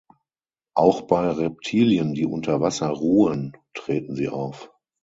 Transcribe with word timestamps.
Auch 0.73 1.01
bei 1.03 1.29
Reptilien, 1.29 2.15
die 2.15 2.25
unter 2.25 2.59
Wasser 2.59 2.89
ruhen, 2.89 3.55
treten 3.75 4.15
sie 4.15 4.29
auf. 4.29 4.71